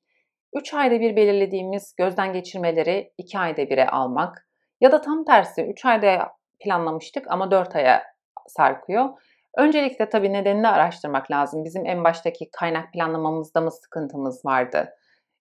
3 0.54 0.74
ayda 0.74 1.00
bir 1.00 1.16
belirlediğimiz 1.16 1.94
gözden 1.96 2.32
geçirmeleri 2.32 3.12
2 3.18 3.38
ayda 3.38 3.70
bire 3.70 3.86
almak 3.86 4.48
ya 4.84 4.92
da 4.92 5.00
tam 5.00 5.24
tersi 5.24 5.62
3 5.62 5.84
ayda 5.84 6.36
planlamıştık 6.60 7.30
ama 7.30 7.50
4 7.50 7.76
aya 7.76 8.02
sarkıyor. 8.46 9.08
Öncelikle 9.56 10.08
tabii 10.08 10.32
nedenini 10.32 10.68
araştırmak 10.68 11.30
lazım. 11.30 11.64
Bizim 11.64 11.86
en 11.86 12.04
baştaki 12.04 12.50
kaynak 12.50 12.92
planlamamızda 12.92 13.60
mı 13.60 13.70
sıkıntımız 13.70 14.44
vardı? 14.44 14.94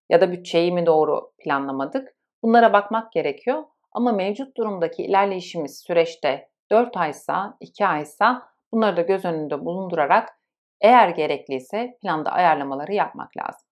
Ya 0.09 0.21
da 0.21 0.31
bütçeyi 0.31 0.71
mi 0.71 0.85
doğru 0.85 1.31
planlamadık? 1.43 2.15
Bunlara 2.43 2.73
bakmak 2.73 3.11
gerekiyor. 3.11 3.63
Ama 3.91 4.11
mevcut 4.11 4.57
durumdaki 4.57 5.03
ilerleyişimiz 5.03 5.79
süreçte 5.87 6.49
4 6.71 6.97
aysa, 6.97 7.57
2 7.59 7.85
aysa 7.85 8.49
bunları 8.71 8.97
da 8.97 9.01
göz 9.01 9.25
önünde 9.25 9.65
bulundurarak 9.65 10.39
eğer 10.81 11.09
gerekliyse 11.09 11.97
planda 12.01 12.31
ayarlamaları 12.31 12.93
yapmak 12.93 13.37
lazım. 13.37 13.69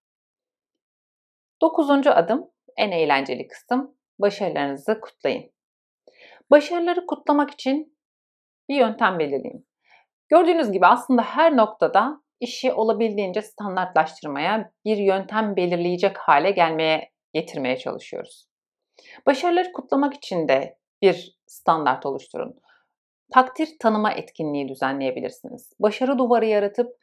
Dokuzuncu 1.61 2.11
adım, 2.11 2.49
en 2.77 2.91
eğlenceli 2.91 3.47
kısım, 3.47 3.95
başarılarınızı 4.19 5.01
kutlayın. 5.01 5.51
Başarıları 6.51 7.05
kutlamak 7.05 7.51
için 7.51 7.97
bir 8.69 8.75
yöntem 8.75 9.19
belirleyin. 9.19 9.67
Gördüğünüz 10.29 10.71
gibi 10.71 10.87
aslında 10.87 11.21
her 11.21 11.57
noktada 11.57 12.21
işi 12.39 12.73
olabildiğince 12.73 13.41
standartlaştırmaya, 13.41 14.71
bir 14.85 14.97
yöntem 14.97 15.55
belirleyecek 15.55 16.17
hale 16.17 16.51
gelmeye 16.51 17.11
getirmeye 17.33 17.77
çalışıyoruz. 17.77 18.45
Başarıları 19.25 19.71
kutlamak 19.71 20.13
için 20.13 20.47
de 20.47 20.77
bir 21.01 21.37
standart 21.47 22.05
oluşturun. 22.05 22.59
Takdir 23.33 23.69
tanıma 23.79 24.11
etkinliği 24.11 24.69
düzenleyebilirsiniz. 24.69 25.73
Başarı 25.79 26.17
duvarı 26.17 26.45
yaratıp 26.45 26.97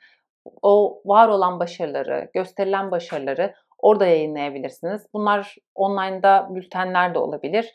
o 0.62 1.02
var 1.04 1.28
olan 1.28 1.60
başarıları, 1.60 2.30
gösterilen 2.34 2.90
başarıları 2.90 3.54
orada 3.78 4.06
yayınlayabilirsiniz. 4.06 5.06
Bunlar 5.14 5.56
online'da 5.74 6.48
bültenler 6.54 7.14
de 7.14 7.18
olabilir 7.18 7.72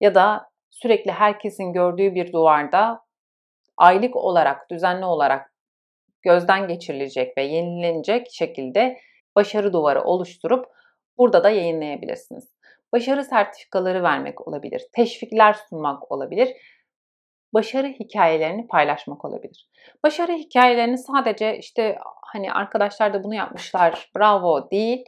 ya 0.00 0.14
da 0.14 0.53
sürekli 0.74 1.12
herkesin 1.12 1.72
gördüğü 1.72 2.14
bir 2.14 2.32
duvarda 2.32 3.00
aylık 3.76 4.16
olarak, 4.16 4.70
düzenli 4.70 5.04
olarak 5.04 5.52
gözden 6.22 6.68
geçirilecek 6.68 7.38
ve 7.38 7.42
yenilenecek 7.42 8.26
şekilde 8.32 8.98
başarı 9.36 9.72
duvarı 9.72 10.02
oluşturup 10.02 10.66
burada 11.18 11.44
da 11.44 11.50
yayınlayabilirsiniz. 11.50 12.54
Başarı 12.92 13.24
sertifikaları 13.24 14.02
vermek 14.02 14.48
olabilir, 14.48 14.82
teşvikler 14.92 15.52
sunmak 15.52 16.12
olabilir, 16.12 16.48
başarı 17.54 17.86
hikayelerini 17.86 18.66
paylaşmak 18.66 19.24
olabilir. 19.24 19.68
Başarı 20.04 20.32
hikayelerini 20.32 20.98
sadece 20.98 21.58
işte 21.58 21.98
hani 22.32 22.52
arkadaşlar 22.52 23.14
da 23.14 23.24
bunu 23.24 23.34
yapmışlar, 23.34 24.10
bravo 24.16 24.70
değil, 24.70 25.04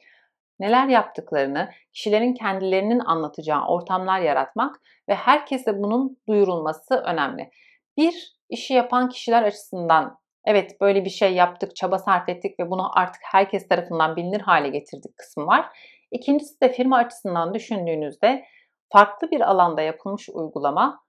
neler 0.61 0.89
yaptıklarını, 0.89 1.71
kişilerin 1.93 2.35
kendilerinin 2.35 2.99
anlatacağı 2.99 3.67
ortamlar 3.67 4.21
yaratmak 4.21 4.77
ve 5.09 5.15
herkese 5.15 5.79
bunun 5.79 6.19
duyurulması 6.29 6.95
önemli. 6.95 7.51
Bir 7.97 8.37
işi 8.49 8.75
yapan 8.75 9.09
kişiler 9.09 9.43
açısından 9.43 10.19
evet 10.47 10.81
böyle 10.81 11.05
bir 11.05 11.11
şey 11.11 11.35
yaptık, 11.35 11.77
çaba 11.77 11.99
sarf 11.99 12.29
ettik 12.29 12.61
ve 12.61 12.71
bunu 12.71 12.99
artık 12.99 13.23
herkes 13.33 13.69
tarafından 13.69 14.17
bilinir 14.17 14.41
hale 14.41 14.69
getirdik 14.69 15.17
kısmı 15.17 15.47
var. 15.47 15.67
İkincisi 16.11 16.61
de 16.61 16.73
firma 16.73 16.97
açısından 16.97 17.55
düşündüğünüzde 17.55 18.45
farklı 18.93 19.31
bir 19.31 19.41
alanda 19.41 19.83
yapılmış 19.83 20.29
uygulama 20.29 21.01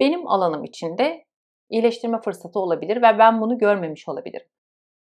benim 0.00 0.28
alanım 0.28 0.64
içinde 0.64 1.24
iyileştirme 1.70 2.20
fırsatı 2.20 2.58
olabilir 2.58 2.96
ve 2.96 3.18
ben 3.18 3.40
bunu 3.40 3.58
görmemiş 3.58 4.08
olabilirim. 4.08 4.46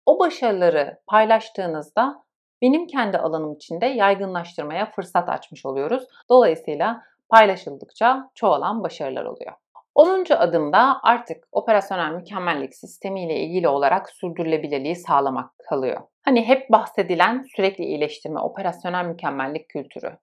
O 0.07 0.19
başarıları 0.19 1.01
paylaştığınızda 1.07 2.25
benim 2.63 2.87
kendi 2.87 3.19
alanım 3.19 3.53
içinde 3.53 3.87
yaygınlaştırmaya 3.87 4.91
fırsat 4.91 5.29
açmış 5.29 5.67
oluyoruz. 5.67 6.07
Dolayısıyla 6.31 7.03
paylaşıldıkça 7.29 8.31
çoğalan 8.35 8.83
başarılar 8.83 9.25
oluyor. 9.25 9.53
10. 9.95 10.25
adımda 10.35 11.01
artık 11.03 11.45
operasyonel 11.53 12.13
mükemmellik 12.13 12.75
sistemi 12.75 13.25
ile 13.25 13.37
ilgili 13.41 13.69
olarak 13.69 14.11
sürdürülebilirliği 14.11 14.97
sağlamak 14.97 15.51
kalıyor. 15.69 16.01
Hani 16.23 16.49
hep 16.49 16.71
bahsedilen 16.71 17.47
sürekli 17.57 17.85
iyileştirme, 17.85 18.41
operasyonel 18.41 19.05
mükemmellik 19.05 19.69
kültürü. 19.69 20.19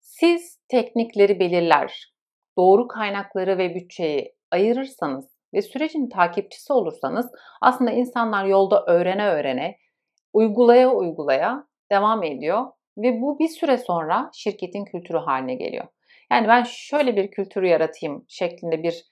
Siz 0.00 0.58
teknikleri 0.68 1.40
belirler, 1.40 2.12
doğru 2.58 2.88
kaynakları 2.88 3.58
ve 3.58 3.74
bütçeyi 3.74 4.34
ayırırsanız 4.50 5.28
ve 5.54 5.62
sürecin 5.62 6.08
takipçisi 6.08 6.72
olursanız 6.72 7.32
aslında 7.60 7.90
insanlar 7.90 8.44
yolda 8.44 8.84
öğrene 8.86 9.26
öğrene, 9.28 9.76
uygulaya 10.34 10.90
uygulaya 10.90 11.66
devam 11.92 12.22
ediyor 12.22 12.66
ve 12.98 13.20
bu 13.20 13.38
bir 13.38 13.48
süre 13.48 13.78
sonra 13.78 14.30
şirketin 14.34 14.84
kültürü 14.84 15.18
haline 15.18 15.54
geliyor. 15.54 15.86
Yani 16.30 16.48
ben 16.48 16.62
şöyle 16.62 17.16
bir 17.16 17.30
kültürü 17.30 17.66
yaratayım 17.66 18.24
şeklinde 18.28 18.82
bir 18.82 19.04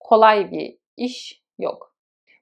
kolay 0.00 0.50
bir 0.50 0.78
iş 0.96 1.42
yok. 1.58 1.94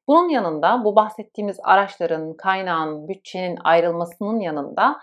Bunun 0.08 0.28
yanında 0.28 0.84
bu 0.84 0.96
bahsettiğimiz 0.96 1.60
araçların, 1.62 2.36
kaynağın, 2.36 3.08
bütçenin 3.08 3.58
ayrılmasının 3.64 4.40
yanında 4.40 5.00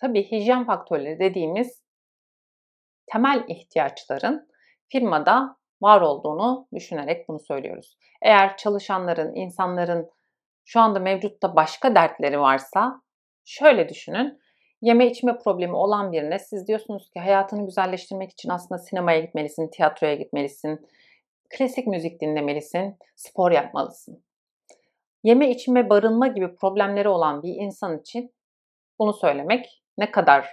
tabii 0.00 0.30
hijyen 0.30 0.66
faktörleri 0.66 1.18
dediğimiz 1.18 1.82
temel 3.06 3.44
ihtiyaçların 3.48 4.48
firmada 4.88 5.56
var 5.82 6.00
olduğunu 6.00 6.68
düşünerek 6.74 7.28
bunu 7.28 7.40
söylüyoruz. 7.40 7.96
Eğer 8.22 8.56
çalışanların, 8.56 9.34
insanların 9.34 10.10
şu 10.70 10.80
anda 10.80 10.98
mevcutta 10.98 11.56
başka 11.56 11.94
dertleri 11.94 12.40
varsa 12.40 13.02
şöyle 13.44 13.88
düşünün 13.88 14.40
yeme 14.82 15.06
içme 15.06 15.38
problemi 15.38 15.76
olan 15.76 16.12
birine 16.12 16.38
siz 16.38 16.68
diyorsunuz 16.68 17.10
ki 17.10 17.20
hayatını 17.20 17.66
güzelleştirmek 17.66 18.30
için 18.30 18.48
aslında 18.48 18.78
sinemaya 18.78 19.20
gitmelisin, 19.20 19.68
tiyatroya 19.68 20.14
gitmelisin, 20.14 20.88
klasik 21.50 21.86
müzik 21.86 22.20
dinlemelisin, 22.20 22.98
spor 23.16 23.50
yapmalısın. 23.50 24.24
Yeme 25.22 25.50
içme 25.50 25.90
barınma 25.90 26.26
gibi 26.26 26.54
problemleri 26.54 27.08
olan 27.08 27.42
bir 27.42 27.54
insan 27.54 27.98
için 27.98 28.34
bunu 28.98 29.12
söylemek 29.12 29.82
ne 29.98 30.10
kadar 30.10 30.48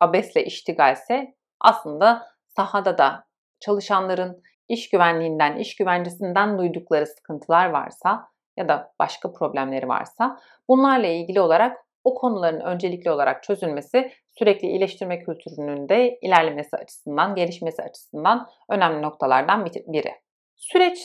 abesle 0.00 0.44
iştigalse 0.44 1.34
aslında 1.60 2.26
sahada 2.46 2.98
da 2.98 3.24
çalışanların 3.60 4.42
iş 4.68 4.90
güvenliğinden, 4.90 5.56
iş 5.56 5.76
güvencesinden 5.76 6.58
duydukları 6.58 7.06
sıkıntılar 7.06 7.70
varsa 7.70 8.31
ya 8.56 8.68
da 8.68 8.92
başka 8.98 9.32
problemleri 9.32 9.88
varsa 9.88 10.40
bunlarla 10.68 11.06
ilgili 11.06 11.40
olarak 11.40 11.76
o 12.04 12.14
konuların 12.14 12.60
öncelikli 12.60 13.10
olarak 13.10 13.42
çözülmesi 13.42 14.12
sürekli 14.38 14.68
iyileştirme 14.68 15.18
kültürünün 15.18 15.88
de 15.88 16.18
ilerlemesi 16.22 16.76
açısından, 16.76 17.34
gelişmesi 17.34 17.82
açısından 17.82 18.48
önemli 18.68 19.02
noktalardan 19.02 19.66
biri. 19.66 20.14
Süreç 20.56 20.98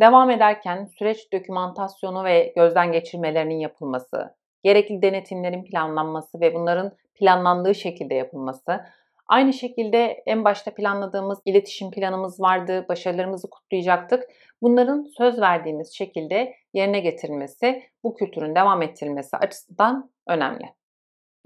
devam 0.00 0.30
ederken 0.30 0.84
süreç 0.98 1.32
dokümantasyonu 1.32 2.24
ve 2.24 2.52
gözden 2.56 2.92
geçirmelerinin 2.92 3.58
yapılması, 3.58 4.34
gerekli 4.62 5.02
denetimlerin 5.02 5.64
planlanması 5.64 6.40
ve 6.40 6.54
bunların 6.54 6.92
planlandığı 7.14 7.74
şekilde 7.74 8.14
yapılması, 8.14 8.80
Aynı 9.28 9.52
şekilde 9.52 10.22
en 10.26 10.44
başta 10.44 10.74
planladığımız 10.74 11.38
iletişim 11.44 11.90
planımız 11.90 12.40
vardı, 12.40 12.86
başarılarımızı 12.88 13.50
kutlayacaktık. 13.50 14.24
Bunların 14.62 15.04
söz 15.18 15.40
verdiğimiz 15.40 15.92
şekilde 15.92 16.54
yerine 16.74 17.00
getirilmesi, 17.00 17.82
bu 18.04 18.14
kültürün 18.14 18.54
devam 18.54 18.82
ettirilmesi 18.82 19.36
açısından 19.36 20.10
önemli. 20.28 20.64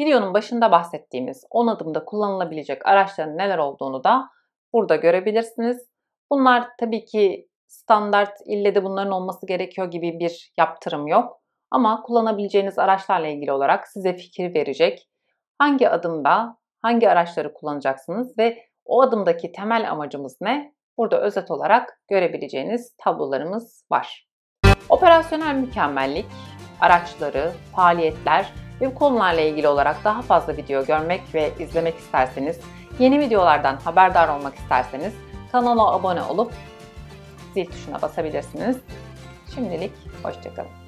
Videonun 0.00 0.34
başında 0.34 0.70
bahsettiğimiz 0.70 1.44
10 1.50 1.66
adımda 1.66 2.04
kullanılabilecek 2.04 2.86
araçların 2.86 3.38
neler 3.38 3.58
olduğunu 3.58 4.04
da 4.04 4.28
burada 4.72 4.96
görebilirsiniz. 4.96 5.88
Bunlar 6.30 6.68
tabii 6.80 7.04
ki 7.04 7.48
standart 7.66 8.38
ille 8.46 8.74
de 8.74 8.84
bunların 8.84 9.12
olması 9.12 9.46
gerekiyor 9.46 9.90
gibi 9.90 10.18
bir 10.18 10.52
yaptırım 10.58 11.06
yok. 11.06 11.40
Ama 11.70 12.02
kullanabileceğiniz 12.02 12.78
araçlarla 12.78 13.26
ilgili 13.26 13.52
olarak 13.52 13.88
size 13.88 14.16
fikir 14.16 14.54
verecek, 14.54 15.08
hangi 15.58 15.88
adımda 15.88 16.56
hangi 16.82 17.10
araçları 17.10 17.54
kullanacaksınız 17.54 18.38
ve 18.38 18.58
o 18.84 19.02
adımdaki 19.02 19.52
temel 19.52 19.90
amacımız 19.90 20.36
ne? 20.40 20.74
Burada 20.98 21.20
özet 21.20 21.50
olarak 21.50 22.00
görebileceğiniz 22.10 22.94
tablolarımız 22.98 23.84
var. 23.92 24.26
Operasyonel 24.88 25.54
mükemmellik, 25.54 26.26
araçları, 26.80 27.52
faaliyetler 27.76 28.52
ve 28.80 28.86
bu 28.86 28.94
konularla 28.94 29.40
ilgili 29.40 29.68
olarak 29.68 29.96
daha 30.04 30.22
fazla 30.22 30.56
video 30.56 30.84
görmek 30.84 31.34
ve 31.34 31.50
izlemek 31.58 31.96
isterseniz, 31.96 32.60
yeni 32.98 33.20
videolardan 33.20 33.76
haberdar 33.76 34.28
olmak 34.28 34.54
isterseniz 34.54 35.14
kanala 35.52 35.92
abone 35.92 36.22
olup 36.22 36.52
zil 37.54 37.66
tuşuna 37.66 38.02
basabilirsiniz. 38.02 38.80
Şimdilik 39.54 39.92
hoşçakalın. 40.22 40.81